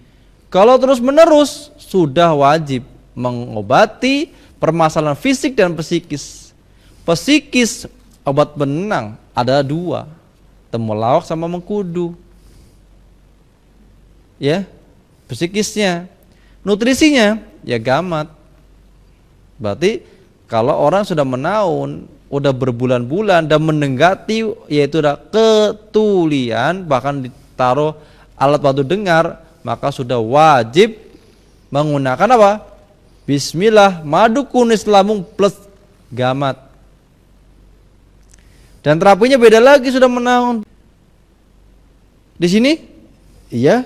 Kalau 0.51 0.75
terus 0.83 0.99
menerus 0.99 1.71
sudah 1.79 2.35
wajib 2.35 2.83
mengobati 3.15 4.35
permasalahan 4.59 5.15
fisik 5.15 5.55
dan 5.55 5.71
psikis. 5.79 6.51
Psikis 7.07 7.87
obat 8.27 8.59
benang 8.59 9.15
ada 9.31 9.63
dua 9.63 10.11
temulawak 10.75 11.23
sama 11.23 11.47
mengkudu 11.47 12.19
ya 14.43 14.67
psikisnya 15.31 16.11
nutrisinya 16.67 17.39
ya 17.63 17.79
gamat 17.79 18.27
berarti 19.57 20.03
kalau 20.51 20.75
orang 20.75 21.07
sudah 21.07 21.23
menaun 21.23 22.11
udah 22.27 22.51
berbulan-bulan 22.51 23.47
dan 23.47 23.61
menenggati 23.63 24.43
yaitu 24.67 24.99
udah 24.99 25.19
ketulian 25.31 26.83
bahkan 26.83 27.23
ditaruh 27.23 27.95
alat 28.35 28.61
bantu 28.61 28.83
dengar 28.83 29.43
maka 29.63 29.95
sudah 29.95 30.19
wajib 30.19 30.99
menggunakan 31.71 32.35
apa 32.39 32.53
Bismillah 33.27 34.07
madu 34.07 34.47
kunis 34.47 34.87
lamung 34.87 35.23
plus 35.23 35.55
gamat 36.11 36.67
dan 38.87 39.03
terapinya 39.03 39.35
beda 39.35 39.59
lagi 39.59 39.91
sudah 39.91 40.07
menaun. 40.07 40.63
Di 42.39 42.47
sini, 42.47 42.79
iya, 43.51 43.83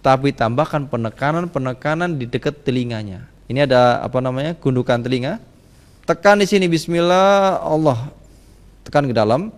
tapi 0.00 0.32
tambahkan 0.32 0.88
penekanan-penekanan 0.88 2.16
di 2.16 2.24
dekat 2.24 2.64
telinganya. 2.64 3.28
Ini 3.52 3.68
ada 3.68 4.00
apa 4.00 4.24
namanya? 4.24 4.56
Gundukan 4.56 5.04
telinga. 5.04 5.44
Tekan 6.04 6.36
di 6.36 6.44
sini 6.44 6.68
Bismillah 6.68 7.64
Allah. 7.64 8.12
Tekan 8.84 9.08
ke 9.08 9.16
dalam. 9.16 9.48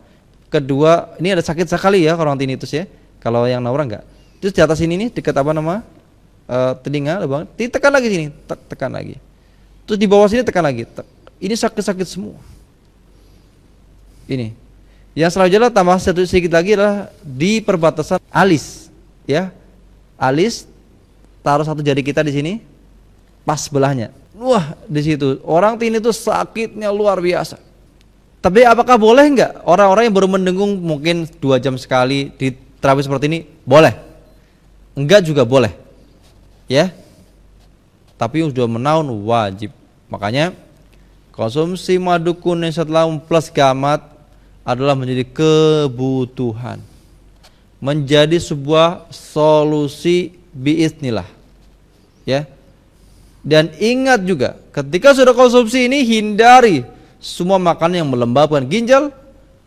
Kedua, 0.46 1.18
ini 1.18 1.34
ada 1.34 1.42
sakit 1.42 1.66
sekali 1.66 2.06
ya 2.06 2.14
orang 2.14 2.38
tinnitus 2.38 2.70
ya. 2.70 2.86
Kalau 3.18 3.50
yang 3.50 3.58
naura 3.58 3.82
enggak. 3.82 4.04
Terus 4.38 4.54
di 4.54 4.62
atas 4.62 4.78
ini 4.78 4.94
nih 4.94 5.08
dekat 5.10 5.34
apa 5.34 5.50
nama? 5.50 5.82
E, 6.46 6.56
telinga 6.86 7.18
lubang. 7.18 7.50
Ditekan 7.58 7.90
lagi 7.90 8.06
sini, 8.06 8.26
tekan 8.46 8.94
lagi. 8.94 9.18
Terus 9.82 9.98
di 9.98 10.06
bawah 10.06 10.30
sini 10.30 10.46
tekan 10.46 10.62
lagi. 10.62 10.86
Ini 11.42 11.54
sakit-sakit 11.58 12.06
semua. 12.06 12.38
Ini. 14.30 14.54
Yang 15.18 15.34
selanjutnya 15.34 15.72
tambah 15.74 15.98
satu 15.98 16.22
sedikit 16.28 16.54
lagi 16.54 16.78
adalah 16.78 17.10
di 17.24 17.58
perbatasan 17.58 18.22
alis, 18.30 18.92
ya. 19.26 19.50
Alis 20.14 20.68
taruh 21.40 21.66
satu 21.66 21.80
jari 21.82 22.04
kita 22.06 22.22
di 22.22 22.36
sini, 22.36 22.52
pas 23.42 23.58
sebelahnya. 23.64 24.14
Wah, 24.36 24.76
di 24.84 25.00
situ 25.00 25.40
orang 25.48 25.80
itu 25.80 26.12
sakitnya 26.12 26.92
luar 26.92 27.16
biasa. 27.24 27.56
Tapi 28.44 28.68
apakah 28.68 29.00
boleh 29.00 29.32
nggak 29.32 29.64
orang-orang 29.64 30.06
yang 30.06 30.14
baru 30.14 30.28
mendengung 30.28 30.76
mungkin 30.76 31.24
dua 31.40 31.56
jam 31.56 31.74
sekali 31.80 32.28
di 32.36 32.52
terapi 32.76 33.00
seperti 33.00 33.32
ini? 33.32 33.40
Boleh. 33.64 33.96
Enggak 34.92 35.24
juga 35.24 35.40
boleh. 35.48 35.72
Ya. 36.68 36.92
Tapi 38.20 38.44
sudah 38.44 38.68
menaun 38.68 39.08
wajib. 39.24 39.72
Makanya 40.12 40.52
konsumsi 41.32 41.96
madu 41.96 42.36
kuning 42.36 42.72
setelah 42.72 43.08
plus 43.24 43.48
gamat 43.48 44.04
adalah 44.68 44.92
menjadi 44.92 45.24
kebutuhan. 45.32 46.84
Menjadi 47.80 48.36
sebuah 48.36 49.08
solusi 49.08 50.36
biisnillah. 50.52 51.28
Ya 52.28 52.55
dan 53.46 53.70
ingat 53.78 54.26
juga, 54.26 54.58
ketika 54.74 55.14
sudah 55.14 55.30
konsumsi 55.30 55.86
ini 55.86 56.02
hindari 56.02 56.82
semua 57.22 57.62
makanan 57.62 58.02
yang 58.02 58.10
melembabkan 58.10 58.66
ginjal, 58.66 59.14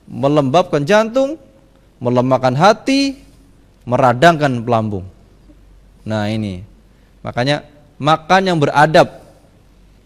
melembabkan 0.04 0.84
jantung, 0.84 1.40
melemahkan 2.04 2.60
hati, 2.60 3.24
meradangkan 3.88 4.60
pelambung. 4.68 5.08
Nah 6.04 6.28
ini, 6.28 6.60
makanya 7.24 7.64
makan 7.96 8.52
yang 8.52 8.60
beradab, 8.60 9.24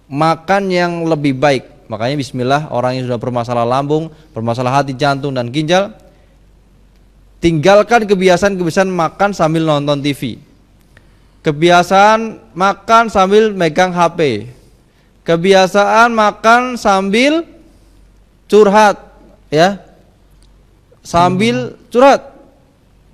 makan 0.06 0.70
yang 0.70 1.10
lebih 1.10 1.34
baik. 1.34 1.65
Makanya 1.89 2.15
bismillah 2.22 2.62
orang 2.70 3.01
yang 3.01 3.10
sudah 3.10 3.18
bermasalah 3.18 3.65
lambung, 3.65 4.13
bermasalah 4.38 4.86
hati, 4.86 4.94
jantung 4.94 5.34
dan 5.34 5.50
ginjal, 5.50 5.98
tinggalkan 7.42 8.06
kebiasaan-kebiasaan 8.06 8.94
makan 8.94 9.34
sambil 9.34 9.65
nonton 9.65 9.98
TV 9.98 10.52
Kebiasaan 11.44 12.40
makan 12.56 13.12
sambil 13.12 13.52
megang 13.52 13.92
HP. 13.92 14.48
Kebiasaan 15.28 16.16
makan 16.16 16.80
sambil 16.80 17.44
curhat, 18.48 19.00
ya. 19.52 19.80
Sambil 21.04 21.76
curhat. 21.92 22.32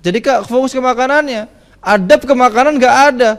Jadi 0.00 0.22
kak 0.22 0.46
fokus 0.46 0.70
ke 0.70 0.78
makanannya. 0.78 1.50
Adab 1.82 2.22
ke 2.22 2.34
makanan 2.34 2.78
nggak 2.78 2.96
ada. 3.14 3.30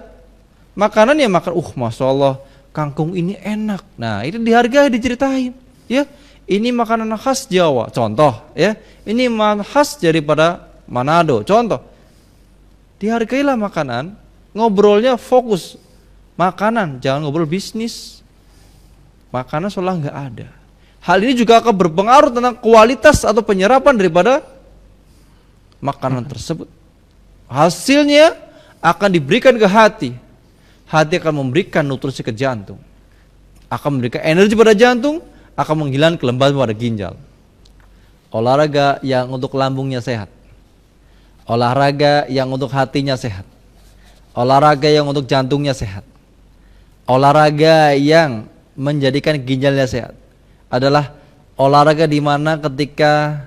Makanan 0.75 1.19
ya 1.19 1.27
makan, 1.31 1.51
uh 1.55 1.69
masya 1.75 2.05
Allah 2.07 2.33
kangkung 2.75 3.15
ini 3.15 3.35
enak. 3.39 3.83
Nah 3.99 4.23
itu 4.27 4.39
dihargai 4.39 4.91
diceritain, 4.91 5.55
ya. 5.87 6.03
Ini 6.51 6.67
makanan 6.75 7.15
khas 7.15 7.47
Jawa, 7.47 7.87
contoh, 7.95 8.51
ya. 8.59 8.75
Ini 9.07 9.31
khas 9.63 9.95
daripada 10.03 10.67
Manado, 10.91 11.47
contoh. 11.47 11.79
Dihargailah 12.99 13.55
makanan, 13.55 14.19
ngobrolnya 14.51 15.15
fokus 15.15 15.79
makanan, 16.35 16.99
jangan 17.03 17.23
ngobrol 17.23 17.47
bisnis. 17.47 18.19
Makanan 19.31 19.71
seolah 19.71 19.95
nggak 19.95 20.17
ada. 20.17 20.47
Hal 21.01 21.23
ini 21.23 21.33
juga 21.33 21.63
akan 21.63 21.73
berpengaruh 21.73 22.29
tentang 22.29 22.55
kualitas 22.59 23.23
atau 23.23 23.39
penyerapan 23.41 23.95
daripada 23.95 24.43
makanan 25.79 26.27
tersebut. 26.27 26.67
Hasilnya 27.47 28.35
akan 28.83 29.09
diberikan 29.09 29.55
ke 29.55 29.65
hati. 29.65 30.11
Hati 30.85 31.17
akan 31.17 31.47
memberikan 31.47 31.87
nutrisi 31.87 32.21
ke 32.21 32.35
jantung. 32.35 32.77
Akan 33.71 33.97
memberikan 33.97 34.19
energi 34.19 34.51
pada 34.51 34.75
jantung, 34.75 35.23
akan 35.55 35.87
menghilangkan 35.87 36.19
kelembaban 36.19 36.59
pada 36.59 36.75
ginjal. 36.75 37.15
Olahraga 38.27 38.99
yang 38.99 39.31
untuk 39.31 39.55
lambungnya 39.55 40.03
sehat. 40.03 40.27
Olahraga 41.47 42.27
yang 42.27 42.51
untuk 42.51 42.67
hatinya 42.69 43.15
sehat 43.15 43.47
olahraga 44.35 44.87
yang 44.87 45.07
untuk 45.07 45.27
jantungnya 45.27 45.75
sehat, 45.75 46.03
olahraga 47.07 47.95
yang 47.95 48.47
menjadikan 48.75 49.35
ginjalnya 49.41 49.87
sehat 49.87 50.15
adalah 50.71 51.11
olahraga 51.59 52.07
di 52.07 52.23
mana 52.23 52.55
ketika 52.57 53.45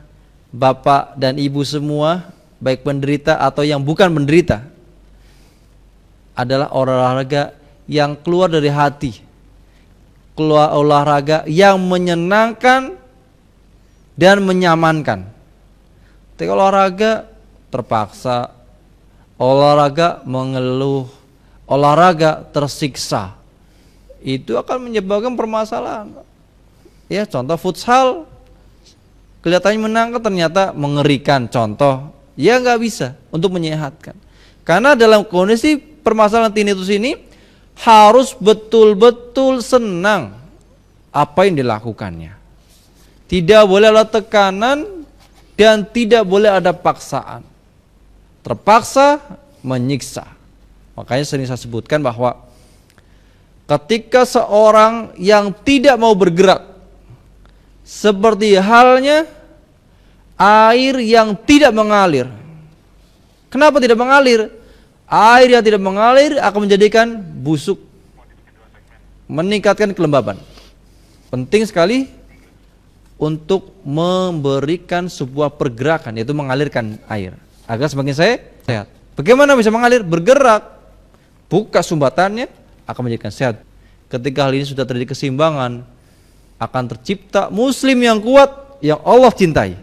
bapak 0.53 1.17
dan 1.19 1.41
ibu 1.41 1.65
semua 1.65 2.31
baik 2.63 2.87
penderita 2.87 3.41
atau 3.41 3.67
yang 3.67 3.83
bukan 3.83 4.13
penderita 4.13 4.63
adalah 6.35 6.71
olahraga 6.71 7.55
yang 7.91 8.17
keluar 8.19 8.51
dari 8.51 8.71
hati. 8.71 9.13
Keluar 10.35 10.75
olahraga 10.75 11.47
yang 11.47 11.79
menyenangkan 11.79 12.99
dan 14.19 14.43
menyamankan. 14.43 15.31
Ketika 16.35 16.51
olahraga 16.51 17.13
terpaksa 17.71 18.51
olahraga 19.39 20.23
mengeluh, 20.23 21.11
olahraga 21.67 22.47
tersiksa, 22.55 23.35
itu 24.23 24.55
akan 24.55 24.91
menyebabkan 24.91 25.35
permasalahan. 25.35 26.25
Ya, 27.11 27.29
contoh 27.29 27.59
futsal 27.61 28.25
kelihatannya 29.45 29.81
menang 29.85 30.09
ternyata 30.23 30.73
mengerikan. 30.73 31.45
Contoh, 31.51 32.15
ya 32.33 32.57
nggak 32.57 32.81
bisa 32.81 33.13
untuk 33.29 33.53
menyehatkan. 33.53 34.17
Karena 34.65 34.97
dalam 34.97 35.29
kondisi 35.29 35.77
permasalahan 35.77 36.55
tinnitus 36.55 36.89
ini 36.89 37.21
harus 37.85 38.33
betul-betul 38.33 39.61
senang 39.61 40.33
apa 41.13 41.45
yang 41.45 41.61
dilakukannya. 41.61 42.33
Tidak 43.29 43.63
boleh 43.69 43.93
ada 43.93 44.09
tekanan 44.09 45.05
dan 45.59 45.85
tidak 45.85 46.25
boleh 46.25 46.49
ada 46.49 46.73
paksaan 46.73 47.54
terpaksa 48.45 49.19
menyiksa. 49.65 50.29
Makanya 50.95 51.25
sering 51.25 51.49
saya 51.49 51.59
sebutkan 51.59 52.05
bahwa 52.05 52.45
ketika 53.65 54.29
seorang 54.29 55.17
yang 55.17 55.51
tidak 55.65 55.97
mau 55.97 56.13
bergerak 56.13 56.61
seperti 57.83 58.55
halnya 58.61 59.25
air 60.37 60.95
yang 61.01 61.33
tidak 61.35 61.73
mengalir. 61.73 62.29
Kenapa 63.49 63.81
tidak 63.81 63.99
mengalir? 63.99 64.53
Air 65.09 65.49
yang 65.57 65.65
tidak 65.65 65.83
mengalir 65.83 66.41
akan 66.41 66.61
menjadikan 66.69 67.07
busuk, 67.45 67.77
meningkatkan 69.29 69.93
kelembaban. 69.93 70.41
Penting 71.29 71.65
sekali 71.69 71.99
untuk 73.21 73.73
memberikan 73.87 75.07
sebuah 75.07 75.55
pergerakan 75.55 76.19
yaitu 76.19 76.35
mengalirkan 76.35 76.99
air 77.07 77.44
agar 77.65 77.87
semakin 77.89 78.15
saya 78.15 78.35
sehat. 78.65 78.87
Bagaimana 79.15 79.55
bisa 79.55 79.71
mengalir? 79.71 80.03
Bergerak, 80.03 80.65
buka 81.47 81.81
sumbatannya 81.81 82.51
akan 82.85 83.01
menjadikan 83.07 83.33
sehat. 83.33 83.63
Ketika 84.11 84.47
hal 84.47 84.53
ini 84.55 84.67
sudah 84.67 84.85
terjadi 84.85 85.15
keseimbangan, 85.17 85.87
akan 86.61 86.85
tercipta 86.97 87.51
muslim 87.51 87.99
yang 87.99 88.19
kuat 88.23 88.79
yang 88.85 89.01
Allah 89.03 89.33
cintai. 89.33 89.75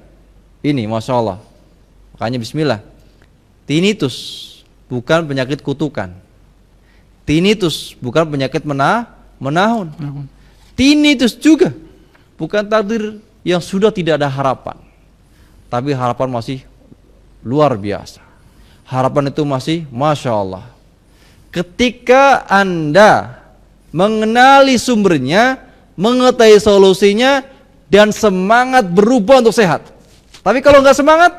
Ini 0.62 0.86
masya 0.86 1.14
Allah. 1.18 1.38
Makanya 2.16 2.38
Bismillah. 2.38 2.80
Tinnitus 3.66 4.16
bukan 4.86 5.26
penyakit 5.26 5.66
kutukan. 5.66 6.14
Tinnitus 7.26 7.98
bukan 7.98 8.28
penyakit 8.30 8.62
menah, 8.66 9.10
menahun. 9.42 9.94
Tinnitus 10.78 11.34
juga 11.38 11.74
bukan 12.38 12.66
takdir 12.66 13.22
yang 13.42 13.62
sudah 13.62 13.90
tidak 13.90 14.22
ada 14.22 14.30
harapan. 14.30 14.78
Tapi 15.72 15.96
harapan 15.96 16.30
masih 16.30 16.62
luar 17.42 17.78
biasa. 17.78 18.22
Harapan 18.86 19.32
itu 19.32 19.44
masih 19.46 19.88
masya 19.90 20.32
Allah. 20.36 20.66
Ketika 21.52 22.48
anda 22.48 23.40
mengenali 23.92 24.80
sumbernya, 24.80 25.60
mengetahui 26.00 26.60
solusinya, 26.60 27.44
dan 27.92 28.16
semangat 28.16 28.88
berubah 28.88 29.44
untuk 29.44 29.56
sehat. 29.56 29.84
Tapi 30.40 30.64
kalau 30.64 30.80
nggak 30.80 30.96
semangat, 30.96 31.32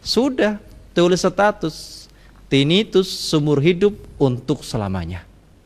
sudah 0.00 0.56
tulis 0.94 1.20
status 1.20 2.06
tinnitus 2.50 3.06
sumur 3.06 3.58
hidup 3.62 3.94
untuk 4.18 4.66
selamanya. 4.66 5.22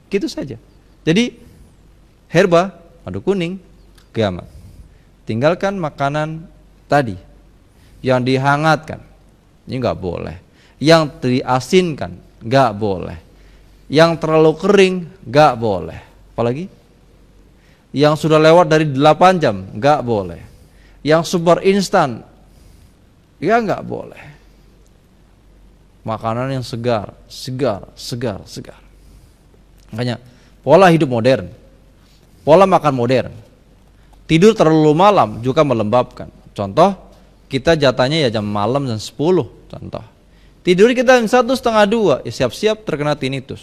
Gitu 0.08 0.28
saja. 0.28 0.60
Jadi 1.04 1.36
herba, 2.28 2.76
madu 3.04 3.20
kuning, 3.24 3.60
gamat. 4.12 4.48
Tinggalkan 5.24 5.80
makanan 5.80 6.44
tadi 6.88 7.16
yang 8.04 8.20
dihangatkan 8.20 9.00
ini 9.66 9.74
nggak 9.80 9.98
boleh. 9.98 10.36
Yang 10.80 11.02
diasinkan 11.24 12.12
nggak 12.44 12.70
boleh. 12.76 13.18
Yang 13.88 14.10
terlalu 14.20 14.52
kering 14.58 14.96
nggak 15.24 15.52
boleh. 15.56 16.00
Apalagi? 16.34 16.64
Yang 17.94 18.26
sudah 18.26 18.38
lewat 18.42 18.66
dari 18.66 18.86
8 18.90 19.42
jam 19.42 19.56
nggak 19.76 20.00
boleh. 20.02 20.40
Yang 21.04 21.22
super 21.30 21.60
instan 21.62 22.24
ya 23.38 23.60
nggak 23.60 23.84
boleh. 23.84 24.22
Makanan 26.04 26.60
yang 26.60 26.64
segar, 26.64 27.16
segar, 27.32 27.88
segar, 27.96 28.44
segar. 28.44 28.80
Makanya 29.88 30.20
pola 30.60 30.92
hidup 30.92 31.08
modern, 31.08 31.48
pola 32.44 32.68
makan 32.68 32.92
modern 32.92 33.32
Tidur 34.24 34.56
terlalu 34.56 34.96
malam 34.96 35.44
juga 35.44 35.60
melembabkan. 35.60 36.32
Contoh, 36.56 36.96
kita 37.54 37.78
jatahnya 37.78 38.26
ya 38.26 38.28
jam 38.34 38.42
malam 38.42 38.82
jam 38.90 38.98
10 38.98 39.14
contoh. 39.70 40.04
Tidur 40.66 40.90
kita 40.90 41.22
jam 41.22 41.30
satu 41.30 41.54
setengah 41.54 41.86
dua, 41.86 42.14
ya 42.26 42.34
siap-siap 42.34 42.82
terkena 42.82 43.14
tinnitus. 43.14 43.62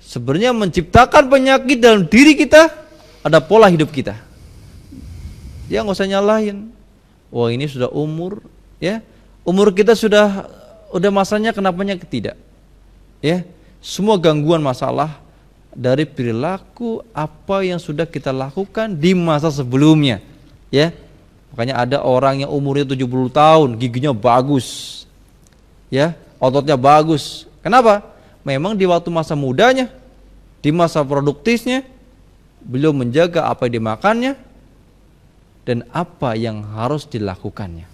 Sebenarnya 0.00 0.56
menciptakan 0.56 1.28
penyakit 1.28 1.76
dalam 1.76 2.08
diri 2.08 2.32
kita 2.32 2.72
ada 3.20 3.44
pola 3.44 3.68
hidup 3.68 3.92
kita. 3.92 4.16
Ya 5.68 5.84
nggak 5.84 6.00
usah 6.00 6.08
nyalahin. 6.08 6.72
Wah 7.28 7.52
ini 7.52 7.68
sudah 7.68 7.92
umur, 7.92 8.40
ya 8.80 9.04
umur 9.44 9.74
kita 9.76 9.92
sudah 9.92 10.48
udah 10.94 11.10
masanya 11.12 11.52
kenapanya 11.52 11.98
tidak. 12.00 12.40
Ya 13.20 13.44
semua 13.84 14.16
gangguan 14.16 14.64
masalah 14.64 15.20
dari 15.76 16.08
perilaku 16.08 17.04
apa 17.12 17.66
yang 17.66 17.76
sudah 17.76 18.08
kita 18.08 18.32
lakukan 18.32 18.96
di 18.96 19.12
masa 19.12 19.52
sebelumnya. 19.52 20.24
Ya. 20.72 20.94
Makanya 21.56 21.74
ada 21.80 21.98
orang 22.04 22.44
yang 22.44 22.52
umurnya 22.52 22.84
70 22.84 23.32
tahun, 23.32 23.68
giginya 23.80 24.12
bagus. 24.12 25.08
Ya, 25.88 26.12
ototnya 26.36 26.76
bagus. 26.76 27.48
Kenapa? 27.64 28.04
Memang 28.44 28.76
di 28.76 28.84
waktu 28.84 29.08
masa 29.08 29.32
mudanya, 29.32 29.88
di 30.60 30.68
masa 30.68 31.00
produktifnya, 31.00 31.80
beliau 32.60 32.92
menjaga 32.92 33.48
apa 33.48 33.64
yang 33.64 33.80
dimakannya 33.80 34.36
dan 35.64 35.80
apa 35.96 36.36
yang 36.36 36.60
harus 36.76 37.08
dilakukannya. 37.08 37.88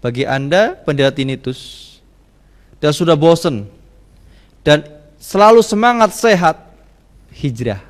Bagi 0.00 0.24
Anda 0.24 0.72
penderita 0.72 1.20
tinnitus 1.20 2.00
dan 2.80 2.96
sudah 2.96 3.12
bosan 3.12 3.68
dan 4.64 4.88
selalu 5.20 5.60
semangat 5.60 6.16
sehat, 6.16 6.56
hijrah. 7.36 7.84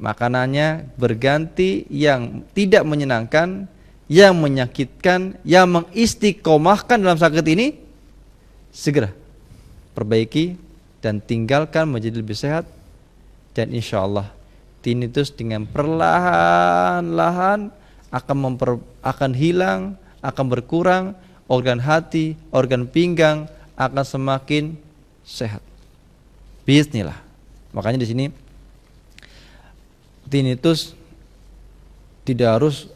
Makanannya 0.00 0.96
berganti 0.96 1.84
yang 1.92 2.40
tidak 2.56 2.88
menyenangkan, 2.88 3.68
yang 4.10 4.34
menyakitkan, 4.42 5.38
yang 5.46 5.70
mengistiqomahkan 5.70 6.98
dalam 6.98 7.14
sakit 7.14 7.46
ini, 7.46 7.78
segera 8.74 9.14
perbaiki 9.94 10.58
dan 10.98 11.22
tinggalkan 11.22 11.86
menjadi 11.86 12.18
lebih 12.18 12.34
sehat 12.34 12.66
dan 13.54 13.70
insya 13.70 14.02
Allah 14.02 14.34
tinnitus 14.82 15.30
dengan 15.30 15.62
perlahan-lahan 15.62 17.70
akan 18.10 18.36
memper, 18.36 18.82
akan 18.98 19.30
hilang, 19.30 19.94
akan 20.18 20.46
berkurang, 20.50 21.14
organ 21.46 21.78
hati, 21.78 22.34
organ 22.50 22.90
pinggang 22.90 23.46
akan 23.78 24.02
semakin 24.02 24.74
sehat. 25.22 25.62
Bismillah. 26.66 27.22
Makanya 27.70 28.02
di 28.02 28.10
sini 28.10 28.26
tinnitus 30.26 30.98
tidak 32.26 32.58
harus 32.58 32.90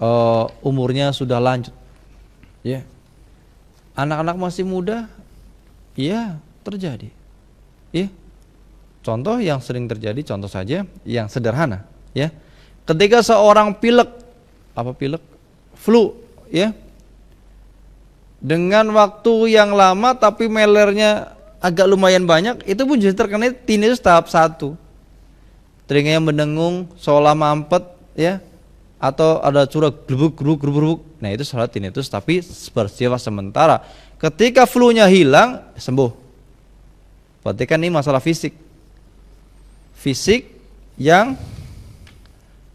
uh, 0.00 0.48
umurnya 0.64 1.12
sudah 1.12 1.38
lanjut. 1.38 1.76
Ya. 2.64 2.82
Anak-anak 3.94 4.36
masih 4.40 4.64
muda, 4.64 5.06
ya 5.94 6.40
terjadi. 6.64 7.12
Ya. 7.92 8.08
Contoh 9.04 9.40
yang 9.40 9.60
sering 9.60 9.84
terjadi, 9.88 10.20
contoh 10.24 10.48
saja 10.48 10.88
yang 11.04 11.28
sederhana, 11.28 11.84
ya. 12.16 12.32
Ketika 12.88 13.20
seorang 13.20 13.76
pilek, 13.76 14.08
apa 14.72 14.92
pilek? 14.96 15.22
Flu, 15.76 16.16
ya. 16.48 16.72
Dengan 18.40 18.88
waktu 18.96 19.52
yang 19.52 19.76
lama 19.76 20.16
tapi 20.16 20.48
melernya 20.48 21.36
agak 21.60 21.84
lumayan 21.92 22.24
banyak 22.24 22.64
itu 22.64 22.82
pun 22.88 22.96
justru 22.96 23.28
terkena 23.28 23.52
tinnitus 23.52 24.00
tahap 24.00 24.32
satu 24.32 24.80
yang 25.90 26.24
mendengung 26.24 26.88
seolah 26.96 27.36
mampet 27.36 27.84
ya 28.16 28.40
atau 29.00 29.40
ada 29.40 29.64
curah 29.64 29.88
gerubuk 29.88 30.36
gerubuk 30.36 30.60
gerubuk, 30.60 31.00
nah 31.24 31.32
itu 31.32 31.40
salah 31.40 31.66
tinnitus 31.66 32.12
tapi 32.12 32.44
bersifat 32.44 33.16
sementara. 33.24 33.80
Ketika 34.20 34.68
flu-nya 34.68 35.08
hilang 35.08 35.64
sembuh. 35.80 36.12
Berarti 37.40 37.64
kan 37.64 37.80
ini 37.80 37.88
masalah 37.88 38.20
fisik. 38.20 38.52
Fisik 39.96 40.52
yang 41.00 41.40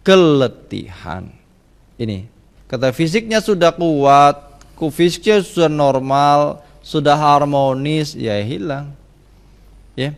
keletihan. 0.01 1.29
Ini. 2.01 2.25
Kata 2.65 2.89
fisiknya 2.89 3.37
sudah 3.45 3.69
kuat 3.77 4.57
fisiknya 4.89 5.39
sudah 5.45 5.69
normal 5.69 6.65
sudah 6.81 7.13
harmonis 7.13 8.17
ya 8.17 8.41
hilang. 8.41 8.89
Ya. 9.93 10.17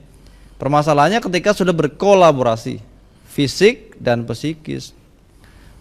Permasalahannya 0.56 1.22
ketika 1.22 1.54
sudah 1.54 1.76
berkolaborasi 1.76 2.82
fisik 3.30 4.00
dan 4.02 4.26
psikis 4.26 4.97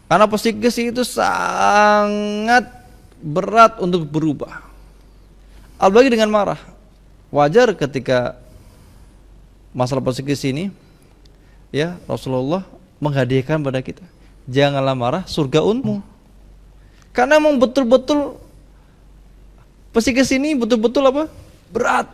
karena 0.06 0.26
psikis 0.30 0.76
itu 0.78 1.02
sangat 1.02 2.66
berat 3.22 3.78
untuk 3.82 4.06
berubah 4.06 4.62
apalagi 5.78 6.10
dengan 6.12 6.30
marah 6.30 6.60
wajar 7.30 7.74
ketika 7.74 8.38
masalah 9.74 10.02
psikis 10.10 10.42
ini 10.46 10.70
ya 11.74 11.98
Rasulullah 12.06 12.62
menghadiahkan 13.02 13.60
pada 13.60 13.82
kita 13.82 14.04
janganlah 14.46 14.94
marah 14.94 15.22
surga 15.26 15.60
unmu 15.62 16.00
karena 17.10 17.40
memang 17.40 17.58
betul-betul 17.58 18.46
Psikis 19.96 20.28
ini 20.36 20.52
betul-betul 20.52 21.08
apa? 21.08 21.24
Berat. 21.72 22.12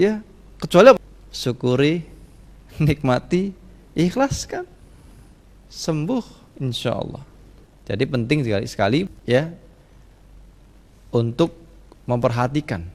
Ya, 0.00 0.24
kecuali 0.56 0.96
apa? 0.96 1.00
Syukuri, 1.28 2.08
nikmati, 2.80 3.52
ikhlaskan. 3.92 4.64
Sembuh 5.68 6.39
insya 6.60 6.94
Allah. 6.94 7.24
Jadi 7.88 8.06
penting 8.06 8.46
sekali 8.46 8.66
sekali 8.70 9.00
ya 9.26 9.50
untuk 11.10 11.56
memperhatikan 12.06 12.86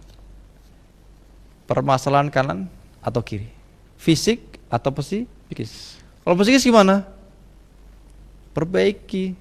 permasalahan 1.67 2.31
kanan 2.31 2.71
atau 3.03 3.19
kiri, 3.19 3.49
fisik 3.99 4.39
atau 4.71 4.93
psikis. 4.95 5.99
Kalau 6.23 6.37
psikis 6.39 6.63
gimana? 6.63 7.03
Perbaiki 8.55 9.35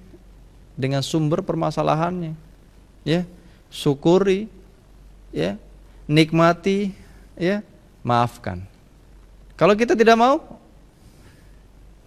dengan 0.75 0.99
sumber 0.99 1.39
permasalahannya, 1.39 2.35
ya 3.07 3.23
syukuri, 3.75 4.47
ya, 5.35 5.59
nikmati, 6.07 6.95
ya, 7.35 7.59
maafkan. 7.99 8.63
Kalau 9.59 9.75
kita 9.75 9.95
tidak 9.99 10.15
mau, 10.15 10.39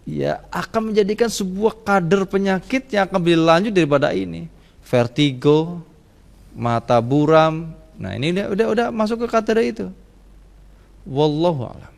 ya 0.08 0.40
akan 0.48 0.92
menjadikan 0.92 1.28
sebuah 1.28 1.84
kader 1.84 2.24
penyakit 2.24 2.88
yang 2.88 3.04
akan 3.04 3.20
lebih 3.20 3.36
lanjut 3.44 3.72
daripada 3.76 4.08
ini. 4.16 4.48
Vertigo, 4.88 5.84
mata 6.56 6.96
buram. 7.04 7.76
Nah, 8.00 8.16
ini 8.16 8.32
udah 8.32 8.46
udah, 8.48 8.66
udah 8.72 8.86
masuk 8.88 9.26
ke 9.26 9.26
kader 9.28 9.58
itu. 9.60 9.86
Wallahu 11.04 11.68
a'lam. 11.68 11.92